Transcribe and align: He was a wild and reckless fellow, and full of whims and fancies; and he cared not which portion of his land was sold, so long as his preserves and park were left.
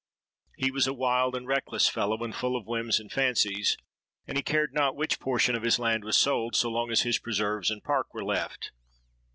He 0.57 0.71
was 0.71 0.87
a 0.87 0.95
wild 0.95 1.35
and 1.35 1.47
reckless 1.47 1.87
fellow, 1.87 2.23
and 2.23 2.33
full 2.35 2.55
of 2.57 2.65
whims 2.65 2.99
and 2.99 3.11
fancies; 3.11 3.77
and 4.25 4.35
he 4.35 4.41
cared 4.41 4.73
not 4.73 4.95
which 4.95 5.19
portion 5.19 5.53
of 5.55 5.61
his 5.61 5.77
land 5.77 6.03
was 6.03 6.17
sold, 6.17 6.55
so 6.55 6.71
long 6.71 6.89
as 6.89 7.01
his 7.01 7.19
preserves 7.19 7.69
and 7.69 7.83
park 7.83 8.11
were 8.11 8.25
left. 8.25 8.71